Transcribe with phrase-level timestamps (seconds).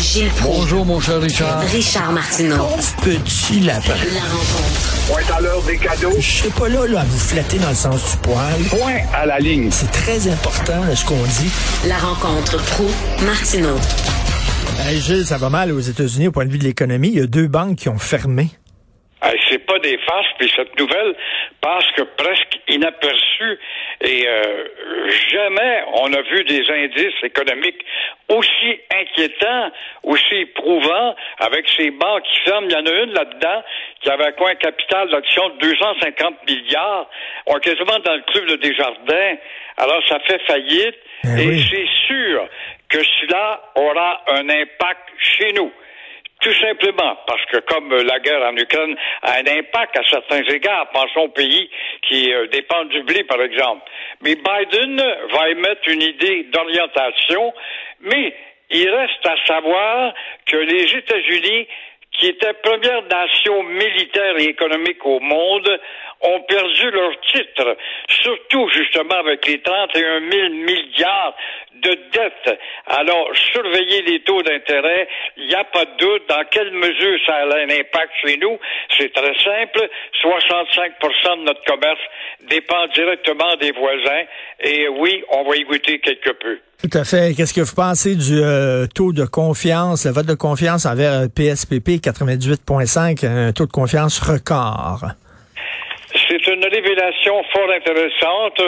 [0.00, 0.60] Gilles Proulx.
[0.60, 1.60] Bonjour, mon cher Richard.
[1.60, 2.68] Richard Martineau.
[3.02, 3.92] Petit lapin.
[4.14, 4.96] La rencontre.
[5.08, 6.14] Point à l'heure des cadeaux.
[6.18, 8.54] Je serai pas là, là à vous flatter dans le sens du poil.
[8.70, 9.68] Point à la ligne.
[9.70, 11.50] C'est très important ce qu'on dit.
[11.86, 12.86] La rencontre pro
[13.26, 13.76] martineau
[14.86, 17.08] Hey Gilles, ça va mal aux États-Unis au point de vue de l'économie.
[17.08, 18.50] Il y a deux banques qui ont fermé.
[19.50, 21.14] C'est pas des farces, puis cette nouvelle
[21.60, 23.58] passe que presque inaperçue.
[24.02, 24.64] Et euh,
[25.30, 27.84] jamais on a vu des indices économiques
[28.28, 29.70] aussi inquiétants,
[30.04, 32.66] aussi éprouvants, avec ces banques qui ferment.
[32.68, 33.62] Il y en a une là-dedans
[34.00, 37.10] qui avait quoi un capital d'action de 250 milliards.
[37.46, 39.36] On est quasiment dans le club de Desjardins.
[39.76, 40.96] Alors ça fait faillite.
[41.24, 41.68] Ben et oui.
[41.70, 42.48] c'est sûr
[42.88, 45.70] que cela aura un impact chez nous.
[46.40, 50.90] Tout simplement parce que comme la guerre en Ukraine a un impact à certains égards,
[50.90, 51.70] pensons aux pays
[52.08, 53.82] qui euh, dépendent du blé, par exemple.
[54.22, 54.96] Mais Biden
[55.32, 57.52] va émettre une idée d'orientation,
[58.00, 58.34] mais
[58.70, 60.14] il reste à savoir
[60.46, 61.66] que les États-Unis,
[62.20, 65.80] qui étaient première nation militaire et économique au monde,
[66.20, 67.76] ont perdu leur titre,
[68.22, 71.34] surtout justement avec les 31 000 milliards
[71.82, 72.58] de dettes.
[72.86, 76.28] Alors, surveiller les taux d'intérêt, il n'y a pas de doute.
[76.28, 78.58] Dans quelle mesure ça a un impact chez nous?
[78.98, 79.88] C'est très simple.
[80.20, 82.00] 65 de notre commerce
[82.50, 84.24] dépend directement des voisins.
[84.62, 86.58] Et oui, on va y goûter quelque peu.
[86.82, 87.34] Tout à fait.
[87.34, 91.26] Qu'est-ce que vous pensez du euh, taux de confiance, le vote de confiance envers euh,
[91.28, 95.04] PSPP 98.5, un taux de confiance record?
[96.28, 98.60] C'est une révélation fort intéressante.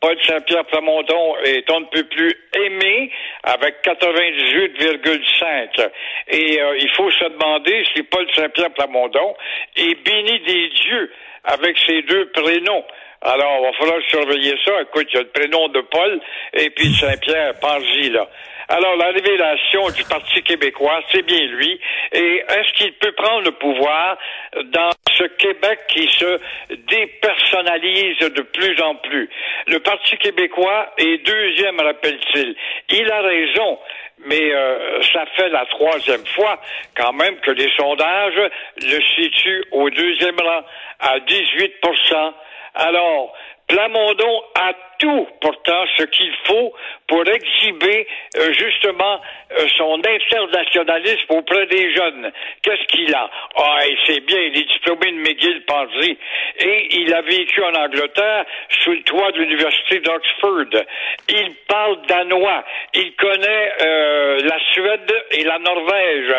[0.00, 3.10] Paul Saint-Pierre Plamondon est on ne peut plus aimé
[3.42, 5.88] avec 98,5.
[6.28, 9.34] Et euh, il faut se demander si Paul Saint-Pierre Plamondon
[9.76, 11.10] est béni des dieux
[11.44, 12.84] avec ses deux prénoms.
[13.22, 14.82] Alors, il va falloir surveiller ça.
[14.82, 16.20] Écoute, il y a le prénom de Paul
[16.52, 18.28] et puis Saint-Pierre, pense-y, là.
[18.68, 21.80] Alors, la révélation du Parti québécois, c'est bien lui.
[22.12, 24.18] Et est-ce qu'il peut prendre le pouvoir
[24.64, 26.38] dans ce Québec qui se
[26.70, 29.30] dépersonnalise de plus en plus?
[29.68, 32.56] Le Parti québécois est deuxième, rappelle-t-il.
[32.90, 33.78] Il a raison.
[34.24, 36.58] Mais euh, ça fait la troisième fois
[36.96, 38.50] quand même que les sondages
[38.82, 40.62] le situent au deuxième rang,
[41.00, 42.32] à 18%
[42.76, 43.32] alors,
[43.68, 46.72] Plamondon a tout pourtant ce qu'il faut
[47.08, 48.06] pour exhiber
[48.38, 49.20] euh, justement
[49.52, 52.32] euh, son internationalisme auprès des jeunes.
[52.62, 53.28] Qu'est-ce qu'il a?
[53.56, 56.16] Ah, il sait bien, il est diplômé de McGill, pensez.
[56.60, 60.82] Et il a vécu en Angleterre sous le toit de l'université d'Oxford.
[61.28, 62.64] Il parle danois.
[62.94, 66.34] Il connaît euh, la Suède et la Norvège.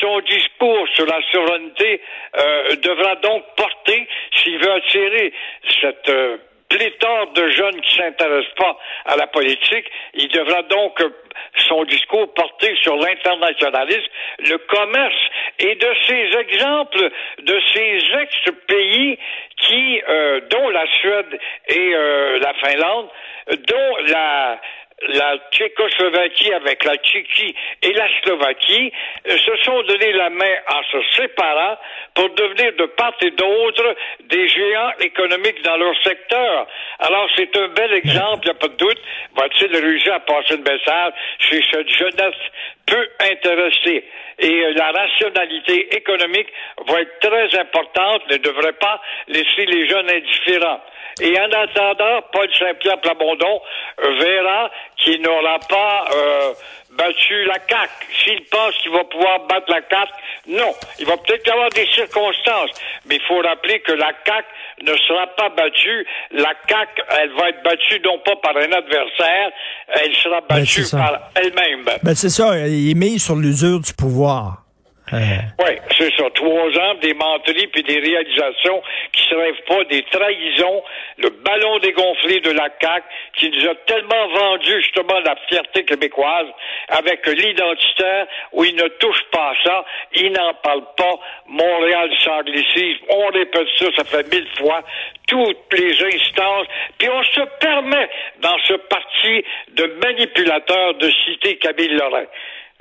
[0.00, 2.00] Son discours sur la souveraineté
[2.38, 5.32] euh, devra donc porter, s'il veut attirer
[5.80, 6.36] cette euh,
[6.80, 11.10] pléthore de jeunes qui s'intéressent pas à la politique, il devra donc euh,
[11.68, 15.22] son discours porter sur l'internationalisme, le commerce
[15.58, 17.10] et de ces exemples
[17.42, 19.18] de ces ex-pays
[19.58, 23.08] qui, euh, dont la Suède et euh, la Finlande,
[23.68, 24.58] dont la
[25.08, 28.92] la Tchécoslovaquie avec la Tchéquie et la Slovaquie
[29.28, 31.78] euh, se sont donné la main en se séparant
[32.14, 36.66] pour devenir de part et d'autre des géants économiques dans leur secteur.
[36.98, 38.98] Alors c'est un bel exemple, il n'y a pas de doute.
[39.36, 42.40] Va-t-il réussir à passer le message chez cette jeunesse
[42.86, 44.04] peu intéressée?
[44.38, 46.48] Et euh, la rationalité économique
[46.86, 50.80] va être très importante, ne devrait pas laisser les jeunes indifférents.
[51.20, 53.60] Et en attendant, Paul Saint-Pierre Plamondon
[54.18, 56.52] verra qu'il n'aura pas euh,
[56.92, 57.90] battu la CAQ.
[58.24, 60.12] S'il pense qu'il va pouvoir battre la CAQ,
[60.48, 60.72] non.
[60.98, 62.70] Il va peut-être y avoir des circonstances,
[63.06, 64.46] mais il faut rappeler que la CAQ
[64.82, 66.06] ne sera pas battue.
[66.32, 69.50] La CAQ, elle va être battue non pas par un adversaire,
[69.88, 71.84] elle sera Ben, battue par elle-même.
[72.02, 74.59] Ben c'est ça, il est mis sur l'usure du pouvoir.
[75.12, 76.24] Oui, c'est ça.
[76.34, 78.82] Trois ans, des menteries puis des réalisations
[79.12, 80.82] qui ne se rêvent pas, des trahisons,
[81.18, 83.04] le ballon dégonflé de la CAQ
[83.36, 86.46] qui nous a tellement vendu justement la fierté québécoise
[86.88, 89.84] avec l'identitaire où il ne touche pas à ça,
[90.14, 91.18] il n'en parle pas.
[91.46, 94.82] Montréal s'anglicisme, on répète ça, ça fait mille fois.
[95.26, 96.66] Toutes les instances,
[96.98, 98.08] puis on se permet
[98.40, 102.24] dans ce parti de manipulateurs de citer Camille Lorrain.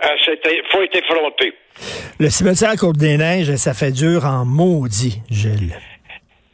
[0.04, 1.54] Euh, c'était, faut être effronté.
[2.20, 5.76] le cimetière Côte-des-Neiges, ça fait dur en maudit, Gilles.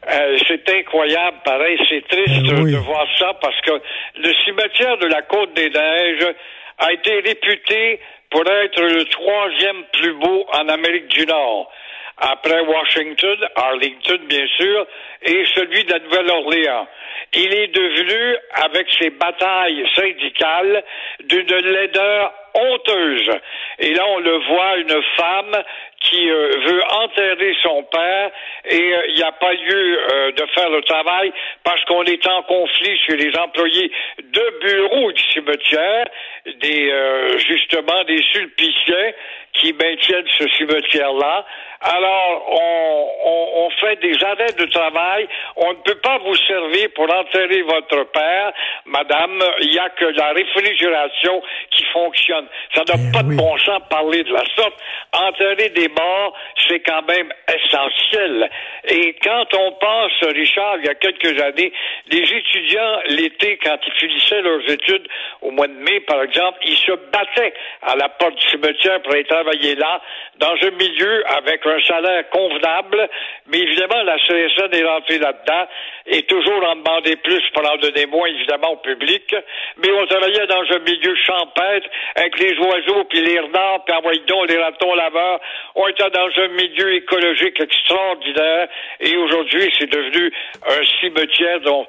[0.07, 2.73] Euh, c'est incroyable, pareil, c'est triste oui.
[2.73, 3.71] de voir ça parce que
[4.17, 6.35] le cimetière de la Côte des Neiges
[6.77, 7.99] a été réputé
[8.29, 11.71] pour être le troisième plus beau en Amérique du Nord.
[12.17, 14.87] Après Washington, Arlington, bien sûr,
[15.23, 16.87] et celui de la Nouvelle-Orléans.
[17.35, 20.83] Il est devenu, avec ses batailles syndicales,
[21.25, 23.29] d'une laideur honteuse.
[23.79, 25.63] Et là, on le voit, une femme
[25.99, 28.31] qui euh, veut enterrer son père
[28.69, 31.33] et euh, il n'y a pas lieu euh, de faire le travail
[31.63, 36.05] parce qu'on est en conflit sur les employés de bureau du cimetière,
[36.61, 36.93] des
[37.47, 39.11] justement des sulpiciens
[39.53, 41.45] qui maintiennent ce cimetière-là.
[41.81, 43.54] Alors, on, on,
[43.85, 45.27] fait des arrêts de travail.
[45.55, 48.51] On ne peut pas vous servir pour enterrer votre père,
[48.85, 49.39] madame.
[49.61, 51.41] Il n'y a que la réfrigération
[51.71, 52.47] qui fonctionne.
[52.73, 53.35] Ça n'a Eh pas oui.
[53.35, 54.73] de bon sens de parler de la sorte.
[55.13, 56.33] Enterrer des morts,
[56.67, 58.49] c'est quand même essentiel.
[58.87, 61.71] Et quand on pense, Richard, il y a quelques années,
[62.09, 65.07] les étudiants, l'été, quand ils finissaient leurs études,
[65.41, 69.13] au mois de mai, par exemple, ils se battaient à la porte du cimetière pour
[69.13, 70.01] aller travailler là,
[70.37, 73.07] dans un milieu avec un salaire convenable,
[73.47, 75.67] mais évidemment, la CSN est rentrée là-dedans
[76.07, 79.35] et toujours en demander plus pour en donner moins, évidemment, au public.
[79.77, 84.21] Mais on travaillait dans un milieu champêtre avec les oiseaux, puis les renards, puis envoyez
[84.27, 85.39] donc les ratons laveurs.
[85.75, 88.67] On était dans un milieu écologique extraordinaire
[88.99, 90.31] et aujourd'hui, c'est devenu
[90.67, 91.85] un cimetière dont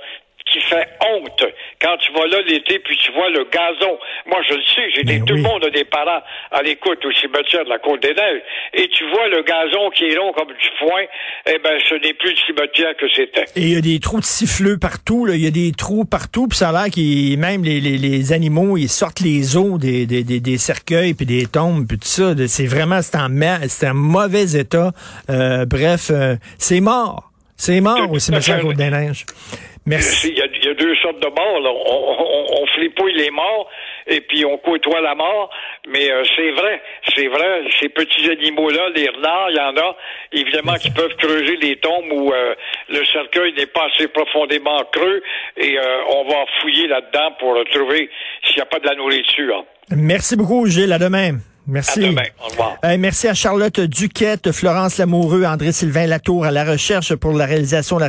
[0.51, 1.45] qui fait honte
[1.81, 3.99] quand tu vas là l'été puis tu vois le gazon.
[4.27, 7.13] Moi, je le sais, j'ai des, tout le monde a des parents à l'écoute au
[7.13, 8.43] cimetière de la Côte-des-Neiges.
[8.75, 11.03] Et tu vois le gazon qui est long comme du foin,
[11.47, 13.45] eh ben, ce n'est plus le cimetière que c'était.
[13.57, 15.35] Et il y a des trous de siffleux partout, là.
[15.35, 18.33] il y a des trous partout, puis ça a l'air qu'ils même les, les, les
[18.33, 22.09] animaux, ils sortent les os des, des, des, des cercueils puis des tombes puis tout
[22.09, 22.35] ça.
[22.47, 23.29] C'est vraiment c'est en
[23.69, 24.93] c'est en mauvais état.
[25.31, 27.31] Euh, bref, euh, c'est mort.
[27.57, 29.25] C'est mort au cimetière Côte des Neiges.
[29.87, 30.31] Merci.
[30.31, 31.61] Il y, a, il y a deux sortes de morts.
[31.61, 31.71] Là.
[31.71, 33.71] On, on, on flipouille les morts
[34.09, 35.51] et puis on côtoie la mort.
[35.89, 36.83] Mais euh, c'est vrai,
[37.15, 37.63] c'est vrai.
[37.81, 39.97] Ces petits animaux-là, les renards, il y en a,
[40.33, 42.55] évidemment, qui peuvent creuser les tombes où euh,
[42.89, 45.23] le cercueil n'est pas assez profondément creux
[45.57, 48.11] et euh, on va fouiller là-dedans pour trouver
[48.45, 49.65] s'il n'y a pas de la nourriture.
[49.95, 50.93] Merci beaucoup, Gilles.
[50.93, 51.39] À demain.
[51.69, 52.05] Merci.
[52.05, 52.23] À demain.
[52.41, 52.77] Au revoir.
[52.85, 57.97] Euh, merci à Charlotte Duquette, Florence Lamoureux, André-Sylvain Latour à la recherche pour la réalisation
[57.97, 58.09] de la